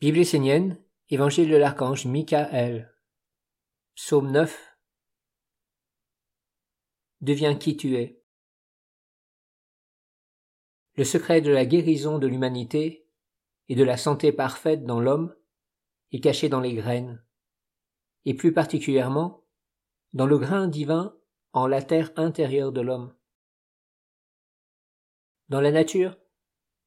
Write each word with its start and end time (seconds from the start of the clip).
Bible 0.00 0.18
essénienne, 0.18 0.80
Évangile 1.08 1.50
de 1.50 1.56
l'archange 1.56 2.06
Michael. 2.06 2.94
Psaume 3.96 4.30
9. 4.30 4.78
Deviens 7.20 7.56
qui 7.56 7.76
tu 7.76 7.96
es. 7.96 8.22
Le 10.94 11.02
secret 11.02 11.40
de 11.40 11.50
la 11.50 11.66
guérison 11.66 12.20
de 12.20 12.28
l'humanité 12.28 13.10
et 13.68 13.74
de 13.74 13.82
la 13.82 13.96
santé 13.96 14.30
parfaite 14.30 14.84
dans 14.84 15.00
l'homme 15.00 15.34
est 16.12 16.20
caché 16.20 16.48
dans 16.48 16.60
les 16.60 16.74
graines, 16.74 17.20
et 18.24 18.34
plus 18.34 18.52
particulièrement 18.52 19.44
dans 20.12 20.26
le 20.26 20.38
grain 20.38 20.68
divin 20.68 21.18
en 21.52 21.66
la 21.66 21.82
terre 21.82 22.12
intérieure 22.14 22.70
de 22.70 22.82
l'homme. 22.82 23.16
Dans 25.48 25.60
la 25.60 25.72
nature, 25.72 26.16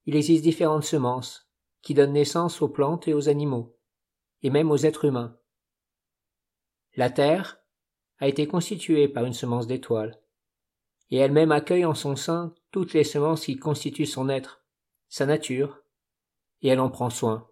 il 0.06 0.16
existe 0.16 0.46
différentes 0.46 0.86
semences 0.86 1.51
qui 1.82 1.94
donne 1.94 2.14
naissance 2.14 2.62
aux 2.62 2.70
plantes 2.70 3.08
et 3.08 3.14
aux 3.14 3.30
animaux, 3.30 3.78
et 4.44 4.50
même 4.50 4.72
aux 4.72 4.78
êtres 4.78 5.06
humains. 5.06 5.38
La 6.96 7.10
Terre 7.10 7.62
a 8.20 8.28
été 8.28 8.48
constituée 8.48 9.08
par 9.08 9.26
une 9.26 9.34
semence 9.34 9.68
d'étoiles, 9.68 10.22
et 11.10 11.18
elle-même 11.18 11.52
accueille 11.52 11.86
en 11.86 11.96
son 11.96 12.16
sein 12.16 12.54
toutes 12.72 12.94
les 12.94 13.04
semences 13.04 13.46
qui 13.46 13.58
constituent 13.58 14.06
son 14.06 14.30
être, 14.30 14.64
sa 15.10 15.26
nature, 15.26 15.82
et 16.62 16.70
elle 16.70 16.80
en 16.80 16.90
prend 16.90 17.10
soin. 17.10 17.50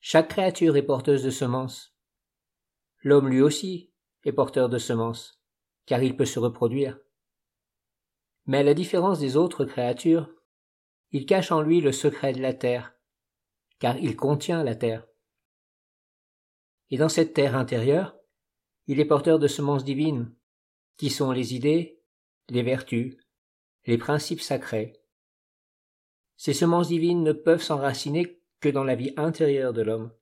Chaque 0.00 0.28
créature 0.28 0.76
est 0.76 0.82
porteuse 0.82 1.22
de 1.22 1.30
semences. 1.30 1.94
L'homme 3.02 3.28
lui 3.28 3.42
aussi 3.42 3.92
est 4.24 4.32
porteur 4.32 4.68
de 4.68 4.78
semences, 4.78 5.42
car 5.86 6.02
il 6.02 6.16
peut 6.16 6.24
se 6.24 6.38
reproduire. 6.38 6.98
Mais 8.46 8.58
à 8.58 8.62
la 8.62 8.74
différence 8.74 9.18
des 9.18 9.36
autres 9.36 9.64
créatures, 9.64 10.32
il 11.12 11.26
cache 11.26 11.50
en 11.50 11.60
lui 11.60 11.80
le 11.80 11.92
secret 11.92 12.32
de 12.32 12.40
la 12.40 12.54
terre, 12.54 12.94
car 13.78 13.96
il 13.98 14.16
contient 14.16 14.62
la 14.62 14.76
terre. 14.76 15.06
Et 16.90 16.98
dans 16.98 17.08
cette 17.08 17.34
terre 17.34 17.56
intérieure, 17.56 18.16
il 18.86 19.00
est 19.00 19.04
porteur 19.04 19.38
de 19.38 19.48
semences 19.48 19.84
divines, 19.84 20.34
qui 20.96 21.10
sont 21.10 21.32
les 21.32 21.54
idées, 21.54 22.02
les 22.48 22.62
vertus, 22.62 23.16
les 23.86 23.98
principes 23.98 24.40
sacrés. 24.40 25.00
Ces 26.36 26.52
semences 26.52 26.88
divines 26.88 27.22
ne 27.22 27.32
peuvent 27.32 27.62
s'enraciner 27.62 28.42
que 28.60 28.68
dans 28.68 28.84
la 28.84 28.94
vie 28.94 29.12
intérieure 29.16 29.72
de 29.72 29.82
l'homme. 29.82 30.12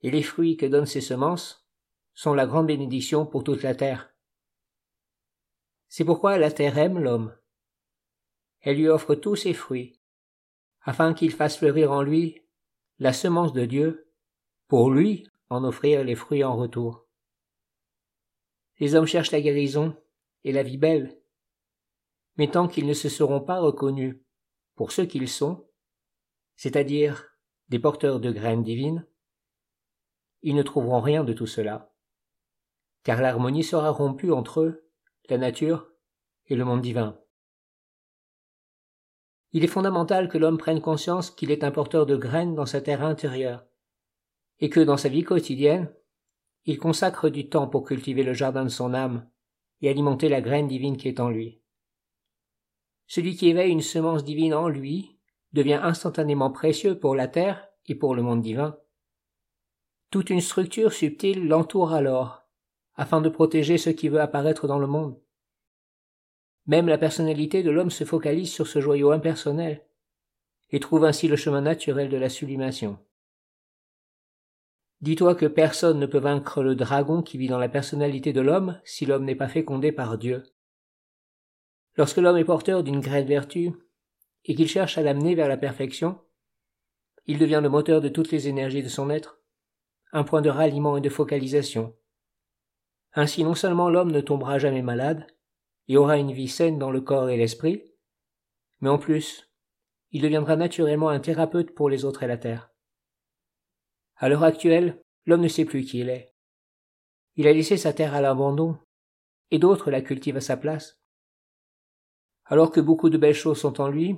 Et 0.00 0.10
les 0.10 0.22
fruits 0.22 0.56
que 0.56 0.66
donnent 0.66 0.86
ces 0.86 1.00
semences 1.00 1.68
sont 2.14 2.34
la 2.34 2.46
grande 2.46 2.66
bénédiction 2.66 3.26
pour 3.26 3.44
toute 3.44 3.62
la 3.62 3.74
terre. 3.74 4.12
C'est 5.88 6.04
pourquoi 6.04 6.38
la 6.38 6.50
terre 6.50 6.78
aime 6.78 6.98
l'homme, 6.98 7.34
elle 8.62 8.76
lui 8.76 8.88
offre 8.88 9.14
tous 9.14 9.36
ses 9.36 9.54
fruits, 9.54 10.00
afin 10.82 11.14
qu'il 11.14 11.32
fasse 11.32 11.58
fleurir 11.58 11.92
en 11.92 12.02
lui 12.02 12.40
la 12.98 13.12
semence 13.12 13.52
de 13.52 13.64
Dieu, 13.64 14.12
pour 14.68 14.90
lui 14.90 15.26
en 15.50 15.64
offrir 15.64 16.04
les 16.04 16.14
fruits 16.14 16.44
en 16.44 16.56
retour. 16.56 17.06
Les 18.78 18.94
hommes 18.94 19.06
cherchent 19.06 19.32
la 19.32 19.40
guérison 19.40 19.96
et 20.44 20.52
la 20.52 20.62
vie 20.62 20.78
belle, 20.78 21.20
mais 22.36 22.50
tant 22.50 22.68
qu'ils 22.68 22.86
ne 22.86 22.94
se 22.94 23.08
seront 23.08 23.40
pas 23.40 23.60
reconnus 23.60 24.16
pour 24.74 24.92
ce 24.92 25.02
qu'ils 25.02 25.28
sont, 25.28 25.68
c'est-à-dire 26.56 27.28
des 27.68 27.78
porteurs 27.78 28.20
de 28.20 28.30
graines 28.30 28.62
divines, 28.62 29.06
ils 30.42 30.54
ne 30.54 30.62
trouveront 30.62 31.00
rien 31.00 31.24
de 31.24 31.32
tout 31.32 31.46
cela, 31.46 31.94
car 33.02 33.20
l'harmonie 33.20 33.64
sera 33.64 33.90
rompue 33.90 34.32
entre 34.32 34.60
eux, 34.60 34.90
la 35.28 35.38
nature 35.38 35.90
et 36.46 36.56
le 36.56 36.64
monde 36.64 36.82
divin. 36.82 37.21
Il 39.52 39.64
est 39.64 39.68
fondamental 39.68 40.28
que 40.28 40.38
l'homme 40.38 40.58
prenne 40.58 40.80
conscience 40.80 41.30
qu'il 41.30 41.50
est 41.50 41.64
un 41.64 41.70
porteur 41.70 42.06
de 42.06 42.16
graines 42.16 42.54
dans 42.54 42.66
sa 42.66 42.80
terre 42.80 43.04
intérieure, 43.04 43.64
et 44.60 44.70
que 44.70 44.80
dans 44.80 44.96
sa 44.96 45.08
vie 45.08 45.24
quotidienne, 45.24 45.92
il 46.64 46.78
consacre 46.78 47.28
du 47.28 47.48
temps 47.48 47.66
pour 47.66 47.84
cultiver 47.84 48.22
le 48.22 48.32
jardin 48.32 48.64
de 48.64 48.70
son 48.70 48.94
âme 48.94 49.28
et 49.80 49.90
alimenter 49.90 50.28
la 50.28 50.40
graine 50.40 50.68
divine 50.68 50.96
qui 50.96 51.08
est 51.08 51.20
en 51.20 51.28
lui. 51.28 51.60
Celui 53.06 53.36
qui 53.36 53.48
éveille 53.48 53.72
une 53.72 53.82
semence 53.82 54.24
divine 54.24 54.54
en 54.54 54.68
lui 54.68 55.18
devient 55.52 55.80
instantanément 55.82 56.50
précieux 56.50 56.98
pour 56.98 57.14
la 57.14 57.28
terre 57.28 57.68
et 57.86 57.94
pour 57.94 58.14
le 58.14 58.22
monde 58.22 58.40
divin. 58.40 58.78
Toute 60.10 60.30
une 60.30 60.40
structure 60.40 60.92
subtile 60.92 61.46
l'entoure 61.46 61.92
alors, 61.92 62.46
afin 62.94 63.20
de 63.20 63.28
protéger 63.28 63.76
ce 63.76 63.90
qui 63.90 64.08
veut 64.08 64.20
apparaître 64.20 64.66
dans 64.66 64.78
le 64.78 64.86
monde. 64.86 65.20
Même 66.66 66.86
la 66.86 66.98
personnalité 66.98 67.62
de 67.62 67.70
l'homme 67.70 67.90
se 67.90 68.04
focalise 68.04 68.50
sur 68.50 68.66
ce 68.66 68.80
joyau 68.80 69.10
impersonnel, 69.10 69.84
et 70.70 70.80
trouve 70.80 71.04
ainsi 71.04 71.28
le 71.28 71.36
chemin 71.36 71.60
naturel 71.60 72.08
de 72.08 72.16
la 72.16 72.28
sublimation. 72.28 72.98
Dis-toi 75.00 75.34
que 75.34 75.46
personne 75.46 75.98
ne 75.98 76.06
peut 76.06 76.18
vaincre 76.18 76.62
le 76.62 76.76
dragon 76.76 77.22
qui 77.22 77.36
vit 77.36 77.48
dans 77.48 77.58
la 77.58 77.68
personnalité 77.68 78.32
de 78.32 78.40
l'homme 78.40 78.80
si 78.84 79.04
l'homme 79.04 79.24
n'est 79.24 79.34
pas 79.34 79.48
fécondé 79.48 79.90
par 79.90 80.16
Dieu. 80.16 80.44
Lorsque 81.96 82.18
l'homme 82.18 82.36
est 82.36 82.44
porteur 82.44 82.84
d'une 82.84 83.00
graine 83.00 83.26
vertu, 83.26 83.72
et 84.44 84.54
qu'il 84.54 84.68
cherche 84.68 84.98
à 84.98 85.02
l'amener 85.02 85.34
vers 85.34 85.48
la 85.48 85.56
perfection, 85.56 86.20
il 87.26 87.38
devient 87.38 87.60
le 87.62 87.68
moteur 87.68 88.00
de 88.00 88.08
toutes 88.08 88.30
les 88.30 88.48
énergies 88.48 88.82
de 88.82 88.88
son 88.88 89.10
être, 89.10 89.40
un 90.12 90.24
point 90.24 90.42
de 90.42 90.50
ralliement 90.50 90.96
et 90.96 91.00
de 91.00 91.08
focalisation. 91.08 91.94
Ainsi 93.14 93.44
non 93.44 93.54
seulement 93.54 93.90
l'homme 93.90 94.10
ne 94.10 94.20
tombera 94.20 94.58
jamais 94.58 94.82
malade, 94.82 95.26
et 95.92 95.98
aura 95.98 96.16
une 96.16 96.32
vie 96.32 96.48
saine 96.48 96.78
dans 96.78 96.90
le 96.90 97.02
corps 97.02 97.28
et 97.28 97.36
l'esprit, 97.36 97.84
mais 98.80 98.88
en 98.88 98.96
plus, 98.96 99.52
il 100.10 100.22
deviendra 100.22 100.56
naturellement 100.56 101.10
un 101.10 101.20
thérapeute 101.20 101.74
pour 101.74 101.90
les 101.90 102.06
autres 102.06 102.22
et 102.22 102.26
la 102.26 102.38
terre. 102.38 102.70
À 104.16 104.30
l'heure 104.30 104.42
actuelle, 104.42 105.02
l'homme 105.26 105.42
ne 105.42 105.48
sait 105.48 105.66
plus 105.66 105.84
qui 105.84 105.98
il 105.98 106.08
est. 106.08 106.34
Il 107.36 107.46
a 107.46 107.52
laissé 107.52 107.76
sa 107.76 107.92
terre 107.92 108.14
à 108.14 108.22
l'abandon, 108.22 108.78
et 109.50 109.58
d'autres 109.58 109.90
la 109.90 110.00
cultivent 110.00 110.38
à 110.38 110.40
sa 110.40 110.56
place. 110.56 110.98
Alors 112.46 112.70
que 112.70 112.80
beaucoup 112.80 113.10
de 113.10 113.18
belles 113.18 113.34
choses 113.34 113.60
sont 113.60 113.78
en 113.78 113.88
lui, 113.88 114.16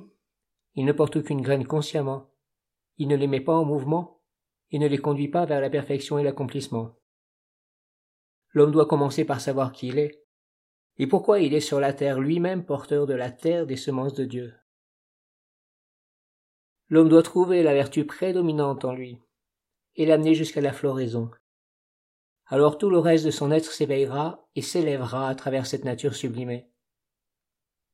il 0.74 0.84
ne 0.84 0.92
porte 0.92 1.16
aucune 1.16 1.42
graine 1.42 1.66
consciemment, 1.66 2.30
il 2.98 3.08
ne 3.08 3.16
les 3.16 3.26
met 3.26 3.40
pas 3.40 3.56
en 3.56 3.64
mouvement, 3.64 4.22
et 4.70 4.78
ne 4.78 4.86
les 4.86 4.98
conduit 4.98 5.26
pas 5.26 5.44
vers 5.44 5.60
la 5.60 5.70
perfection 5.70 6.20
et 6.20 6.22
l'accomplissement. 6.22 6.94
L'homme 8.50 8.70
doit 8.70 8.86
commencer 8.86 9.24
par 9.24 9.40
savoir 9.40 9.72
qui 9.72 9.88
il 9.88 9.98
est, 9.98 10.23
et 10.98 11.06
pourquoi 11.06 11.40
il 11.40 11.54
est 11.54 11.60
sur 11.60 11.80
la 11.80 11.92
terre 11.92 12.20
lui-même 12.20 12.64
porteur 12.64 13.06
de 13.06 13.14
la 13.14 13.30
terre 13.30 13.66
des 13.66 13.76
semences 13.76 14.14
de 14.14 14.24
Dieu? 14.24 14.54
L'homme 16.88 17.08
doit 17.08 17.22
trouver 17.22 17.62
la 17.62 17.74
vertu 17.74 18.06
prédominante 18.06 18.84
en 18.84 18.92
lui, 18.92 19.18
et 19.96 20.06
l'amener 20.06 20.34
jusqu'à 20.34 20.60
la 20.60 20.72
floraison. 20.72 21.30
Alors 22.46 22.78
tout 22.78 22.90
le 22.90 22.98
reste 22.98 23.24
de 23.24 23.30
son 23.30 23.50
être 23.50 23.72
s'éveillera 23.72 24.46
et 24.54 24.62
s'élèvera 24.62 25.28
à 25.28 25.34
travers 25.34 25.66
cette 25.66 25.84
nature 25.84 26.14
sublimée. 26.14 26.70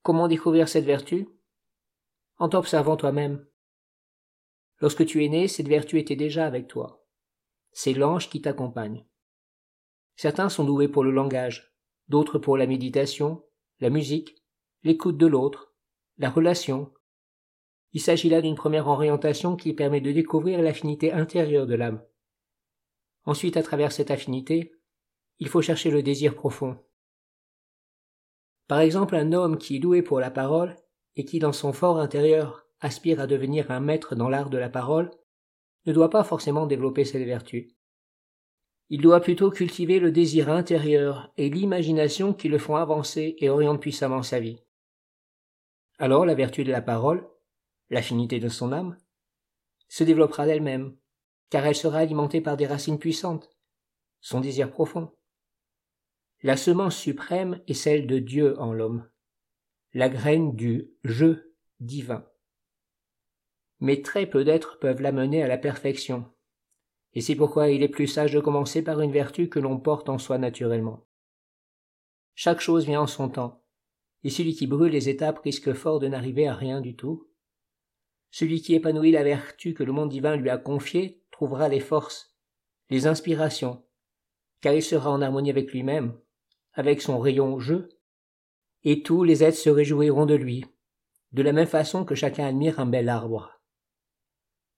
Comment 0.02 0.28
découvrir 0.28 0.68
cette 0.68 0.84
vertu? 0.84 1.28
En 2.38 2.48
t'observant 2.48 2.96
toi-même. 2.96 3.46
Lorsque 4.80 5.06
tu 5.06 5.24
es 5.24 5.28
né, 5.28 5.46
cette 5.46 5.68
vertu 5.68 5.98
était 5.98 6.16
déjà 6.16 6.46
avec 6.46 6.66
toi. 6.66 7.06
C'est 7.72 7.92
l'ange 7.92 8.28
qui 8.28 8.40
t'accompagne. 8.40 9.06
Certains 10.16 10.48
sont 10.48 10.64
doués 10.64 10.88
pour 10.88 11.04
le 11.04 11.12
langage, 11.12 11.69
d'autres 12.10 12.38
pour 12.38 12.56
la 12.56 12.66
méditation, 12.66 13.42
la 13.78 13.88
musique, 13.88 14.36
l'écoute 14.82 15.16
de 15.16 15.26
l'autre, 15.26 15.72
la 16.18 16.28
relation. 16.28 16.92
Il 17.92 18.00
s'agit 18.00 18.28
là 18.28 18.42
d'une 18.42 18.56
première 18.56 18.88
orientation 18.88 19.56
qui 19.56 19.72
permet 19.72 20.00
de 20.00 20.12
découvrir 20.12 20.60
l'affinité 20.60 21.12
intérieure 21.12 21.66
de 21.66 21.76
l'âme. 21.76 22.02
Ensuite, 23.24 23.56
à 23.56 23.62
travers 23.62 23.92
cette 23.92 24.10
affinité, 24.10 24.72
il 25.38 25.48
faut 25.48 25.62
chercher 25.62 25.90
le 25.90 26.02
désir 26.02 26.34
profond. 26.34 26.76
Par 28.66 28.80
exemple, 28.80 29.14
un 29.14 29.32
homme 29.32 29.56
qui 29.56 29.76
est 29.76 29.80
doué 29.80 30.02
pour 30.02 30.18
la 30.18 30.30
parole 30.30 30.76
et 31.14 31.24
qui, 31.24 31.38
dans 31.38 31.52
son 31.52 31.72
fort 31.72 31.98
intérieur, 31.98 32.66
aspire 32.80 33.20
à 33.20 33.26
devenir 33.28 33.70
un 33.70 33.80
maître 33.80 34.16
dans 34.16 34.28
l'art 34.28 34.50
de 34.50 34.58
la 34.58 34.68
parole, 34.68 35.10
ne 35.86 35.92
doit 35.92 36.10
pas 36.10 36.24
forcément 36.24 36.66
développer 36.66 37.04
cette 37.04 37.24
vertu. 37.24 37.76
Il 38.92 39.00
doit 39.00 39.20
plutôt 39.20 39.50
cultiver 39.50 40.00
le 40.00 40.10
désir 40.10 40.50
intérieur 40.50 41.32
et 41.36 41.48
l'imagination 41.48 42.34
qui 42.34 42.48
le 42.48 42.58
font 42.58 42.74
avancer 42.74 43.36
et 43.38 43.48
orientent 43.48 43.80
puissamment 43.80 44.24
sa 44.24 44.40
vie. 44.40 44.64
Alors 45.98 46.26
la 46.26 46.34
vertu 46.34 46.64
de 46.64 46.72
la 46.72 46.82
parole, 46.82 47.28
l'affinité 47.88 48.40
de 48.40 48.48
son 48.48 48.72
âme, 48.72 48.98
se 49.88 50.02
développera 50.02 50.44
d'elle-même, 50.44 50.96
car 51.50 51.66
elle 51.66 51.76
sera 51.76 51.98
alimentée 51.98 52.40
par 52.40 52.56
des 52.56 52.66
racines 52.66 52.98
puissantes, 52.98 53.48
son 54.20 54.40
désir 54.40 54.70
profond. 54.70 55.12
La 56.42 56.56
semence 56.56 56.96
suprême 56.96 57.62
est 57.68 57.74
celle 57.74 58.08
de 58.08 58.18
Dieu 58.18 58.58
en 58.58 58.72
l'homme, 58.72 59.08
la 59.92 60.08
graine 60.08 60.56
du 60.56 60.90
je 61.04 61.52
divin. 61.78 62.26
Mais 63.78 64.02
très 64.02 64.26
peu 64.26 64.42
d'êtres 64.42 64.78
peuvent 64.80 65.00
l'amener 65.00 65.42
à 65.42 65.48
la 65.48 65.58
perfection, 65.58 66.32
et 67.14 67.20
c'est 67.20 67.34
pourquoi 67.34 67.70
il 67.70 67.82
est 67.82 67.88
plus 67.88 68.06
sage 68.06 68.32
de 68.32 68.40
commencer 68.40 68.82
par 68.82 69.00
une 69.00 69.12
vertu 69.12 69.48
que 69.48 69.58
l'on 69.58 69.78
porte 69.78 70.08
en 70.08 70.18
soi 70.18 70.38
naturellement. 70.38 71.06
Chaque 72.34 72.60
chose 72.60 72.86
vient 72.86 73.02
en 73.02 73.06
son 73.06 73.28
temps, 73.28 73.62
et 74.22 74.30
celui 74.30 74.54
qui 74.54 74.66
brûle 74.66 74.92
les 74.92 75.08
étapes 75.08 75.40
risque 75.40 75.72
fort 75.72 75.98
de 75.98 76.08
n'arriver 76.08 76.46
à 76.46 76.54
rien 76.54 76.80
du 76.80 76.94
tout. 76.94 77.28
Celui 78.30 78.62
qui 78.62 78.74
épanouit 78.74 79.10
la 79.10 79.24
vertu 79.24 79.74
que 79.74 79.82
le 79.82 79.92
monde 79.92 80.10
divin 80.10 80.36
lui 80.36 80.50
a 80.50 80.58
confiée 80.58 81.22
trouvera 81.30 81.68
les 81.68 81.80
forces, 81.80 82.36
les 82.88 83.06
inspirations, 83.06 83.84
car 84.60 84.74
il 84.74 84.82
sera 84.82 85.10
en 85.10 85.22
harmonie 85.22 85.50
avec 85.50 85.72
lui-même, 85.72 86.18
avec 86.74 87.02
son 87.02 87.18
rayon 87.18 87.58
jeu, 87.58 87.88
et 88.84 89.02
tous 89.02 89.24
les 89.24 89.42
êtres 89.42 89.58
se 89.58 89.70
réjouiront 89.70 90.26
de 90.26 90.34
lui, 90.34 90.64
de 91.32 91.42
la 91.42 91.52
même 91.52 91.66
façon 91.66 92.04
que 92.04 92.14
chacun 92.14 92.46
admire 92.46 92.78
un 92.78 92.86
bel 92.86 93.08
arbre. 93.08 93.59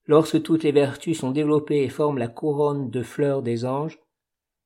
Lorsque 0.07 0.43
toutes 0.43 0.65
les 0.65 0.73
vertus 0.73 1.19
sont 1.21 1.31
développées 1.31 1.85
et 1.85 1.89
forment 1.89 2.19
la 2.19 2.29
couronne 2.29 2.91
de 2.91 3.03
fleurs 3.03 3.43
des 3.43 3.65
anges, 3.65 4.01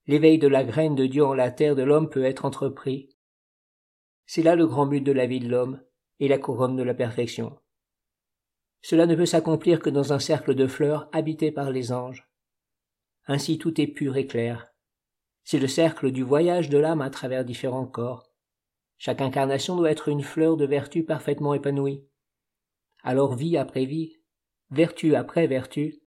l'éveil 0.06 0.38
de 0.38 0.48
la 0.48 0.64
graine 0.64 0.94
de 0.94 1.06
Dieu 1.06 1.24
en 1.24 1.34
la 1.34 1.50
terre 1.50 1.74
de 1.74 1.82
l'homme 1.82 2.08
peut 2.08 2.24
être 2.24 2.44
entrepris. 2.44 3.10
C'est 4.24 4.42
là 4.42 4.56
le 4.56 4.66
grand 4.66 4.86
but 4.86 5.02
de 5.02 5.12
la 5.12 5.26
vie 5.26 5.40
de 5.40 5.48
l'homme 5.48 5.82
et 6.20 6.28
la 6.28 6.38
couronne 6.38 6.76
de 6.76 6.82
la 6.82 6.94
perfection. 6.94 7.58
Cela 8.82 9.06
ne 9.06 9.14
peut 9.14 9.26
s'accomplir 9.26 9.80
que 9.80 9.90
dans 9.90 10.12
un 10.12 10.18
cercle 10.18 10.54
de 10.54 10.66
fleurs 10.66 11.08
habité 11.12 11.52
par 11.52 11.70
les 11.70 11.92
anges. 11.92 12.28
Ainsi 13.26 13.58
tout 13.58 13.80
est 13.80 13.86
pur 13.88 14.16
et 14.16 14.26
clair. 14.26 14.68
C'est 15.44 15.58
le 15.58 15.68
cercle 15.68 16.12
du 16.12 16.22
voyage 16.22 16.70
de 16.70 16.78
l'âme 16.78 17.02
à 17.02 17.10
travers 17.10 17.44
différents 17.44 17.86
corps. 17.86 18.30
Chaque 18.98 19.20
incarnation 19.20 19.76
doit 19.76 19.90
être 19.90 20.08
une 20.08 20.22
fleur 20.22 20.56
de 20.56 20.64
vertu 20.64 21.04
parfaitement 21.04 21.52
épanouie. 21.52 22.04
Alors 23.02 23.34
vie 23.34 23.56
après 23.56 23.84
vie, 23.84 24.15
vertu 24.70 25.14
après 25.14 25.46
vertu, 25.46 26.02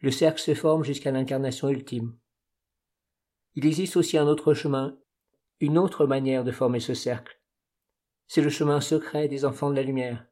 le 0.00 0.10
cercle 0.10 0.40
se 0.40 0.54
forme 0.54 0.84
jusqu'à 0.84 1.10
l'incarnation 1.10 1.68
ultime. 1.68 2.16
Il 3.54 3.66
existe 3.66 3.96
aussi 3.96 4.16
un 4.16 4.28
autre 4.28 4.54
chemin, 4.54 4.98
une 5.60 5.78
autre 5.78 6.06
manière 6.06 6.44
de 6.44 6.52
former 6.52 6.80
ce 6.80 6.94
cercle. 6.94 7.40
C'est 8.28 8.42
le 8.42 8.50
chemin 8.50 8.80
secret 8.80 9.26
des 9.26 9.44
enfants 9.44 9.70
de 9.70 9.76
la 9.76 9.82
lumière. 9.82 10.26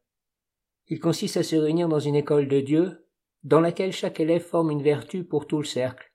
Il 0.89 1.01
consiste 1.01 1.37
à 1.37 1.43
se 1.43 1.57
réunir 1.57 1.89
dans 1.89 1.99
une 1.99 2.15
école 2.15 2.47
de 2.47 2.61
Dieu, 2.61 3.09
dans 3.43 3.61
laquelle 3.61 3.93
chaque 3.93 4.21
élève 4.21 4.43
forme 4.43 4.71
une 4.71 4.83
vertu 4.83 5.25
pour 5.25 5.47
tout 5.47 5.59
le 5.59 5.65
cercle. 5.65 6.13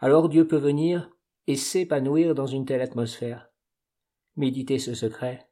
Alors 0.00 0.28
Dieu 0.28 0.46
peut 0.46 0.56
venir 0.56 1.10
et 1.46 1.56
s'épanouir 1.56 2.34
dans 2.34 2.46
une 2.46 2.64
telle 2.64 2.80
atmosphère. 2.80 3.48
Méditez 4.34 4.78
ce 4.78 4.94
secret. 4.94 5.48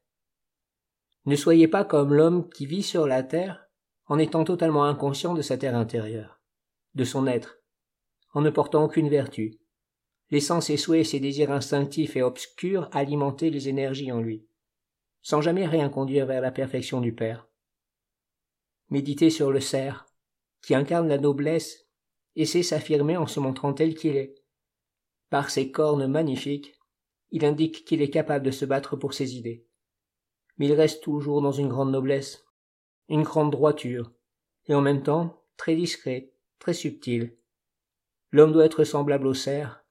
Ne 1.27 1.37
soyez 1.37 1.69
pas 1.69 1.85
comme 1.85 2.13
l'homme 2.13 2.49
qui 2.51 2.67
vit 2.67 2.83
sur 2.83 3.07
la 3.07 3.23
terre 3.23 3.64
en 4.07 4.19
étant 4.19 4.45
totalement 4.45 4.85
inconscient 4.85 5.35
de 5.35 5.43
sa 5.43 5.57
terre 5.57 5.77
intérieure, 5.77 6.41
de 6.95 7.05
son 7.05 7.27
être, 7.27 7.59
en 8.33 8.41
ne 8.41 8.51
portant 8.51 8.85
aucune 8.85 9.09
vertu, 9.09 9.59
laissant 10.31 10.61
ses 10.61 10.77
souhaits 10.77 11.01
et 11.03 11.05
ses 11.05 11.21
désirs 11.21 11.51
instinctifs 11.51 12.17
et 12.17 12.23
obscurs 12.23 12.89
alimenter 12.93 13.51
les 13.51 13.69
énergies 13.69 14.13
en 14.13 14.21
lui, 14.21 14.47
sans 15.23 15.41
jamais 15.41 15.67
rien 15.67 15.89
conduire 15.89 16.27
vers 16.27 16.41
la 16.41 16.51
perfection 16.51 17.01
du 17.01 17.15
Père. 17.15 17.49
Méditez 18.91 19.31
sur 19.31 19.51
le 19.51 19.61
cerf, 19.61 20.07
qui 20.63 20.75
incarne 20.75 21.09
la 21.09 21.19
noblesse 21.19 21.87
et 22.37 22.47
sait 22.47 22.63
s'affirmer 22.63 23.17
en 23.17 23.27
se 23.27 23.41
montrant 23.41 23.73
tel 23.73 23.95
qu'il 23.95 24.17
est. 24.17 24.35
Par 25.31 25.51
ses 25.51 25.71
cornes 25.71 26.07
magnifiques, 26.07 26.75
il 27.31 27.45
indique 27.45 27.85
qu'il 27.85 28.03
est 28.03 28.11
capable 28.11 28.45
de 28.45 28.51
se 28.51 28.65
battre 28.65 28.97
pour 28.97 29.15
ses 29.15 29.37
idées. 29.37 29.67
Mais 30.59 30.67
il 30.67 30.73
reste 30.73 31.03
toujours 31.03 31.43
dans 31.43 31.53
une 31.53 31.69
grande 31.69 31.91
noblesse, 31.91 32.44
une 33.09 33.23
grande 33.23 33.53
droiture, 33.53 34.13
et 34.67 34.75
en 34.75 34.81
même 34.81 35.03
temps 35.03 35.43
très 35.57 35.77
discret, 35.77 36.33
très 36.59 36.73
subtil. 36.73 37.37
L'homme 38.31 38.53
doit 38.53 38.65
être 38.65 38.85
semblable 38.85 39.27
au 39.27 39.35
cerf, 39.35 39.85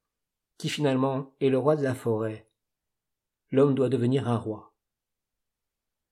qui 0.58 0.70
finalement 0.70 1.34
est 1.40 1.50
le 1.50 1.58
roi 1.58 1.76
de 1.76 1.84
la 1.84 1.96
forêt. 1.96 2.50
L'homme 3.52 3.76
doit 3.76 3.90
devenir 3.90 4.28
un 4.28 4.38
roi. 4.38 4.73